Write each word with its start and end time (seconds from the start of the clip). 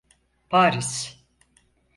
Paris. 0.51 0.91